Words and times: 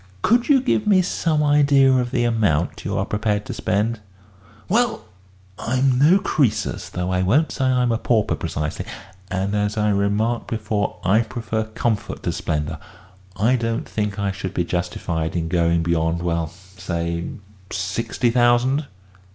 "Could 0.23 0.49
you 0.49 0.61
give 0.61 0.87
me 0.87 1.03
some 1.03 1.43
idea 1.43 1.93
of 1.93 2.09
the 2.09 2.23
amount 2.23 2.83
you 2.85 2.97
are 2.97 3.05
prepared 3.05 3.45
to 3.45 3.53
spend?" 3.53 3.99
"Well, 4.67 5.05
I'm 5.59 5.99
no 5.99 6.17
Croesus 6.17 6.89
though 6.89 7.11
I 7.11 7.21
won't 7.21 7.51
say 7.51 7.65
I'm 7.65 7.91
a 7.91 7.99
pauper 7.99 8.33
precisely 8.33 8.87
and, 9.29 9.53
as 9.53 9.77
I 9.77 9.91
remarked 9.91 10.47
before, 10.47 10.97
I 11.03 11.19
prefer 11.21 11.65
comfort 11.65 12.23
to 12.23 12.31
splendour. 12.31 12.79
I 13.37 13.55
don't 13.55 13.87
think 13.87 14.17
I 14.17 14.31
should 14.31 14.55
be 14.55 14.65
justified 14.65 15.35
in 15.35 15.47
going 15.49 15.83
beyond 15.83 16.23
well, 16.23 16.47
say 16.47 17.25
sixty 17.71 18.31
thousand." 18.31 18.87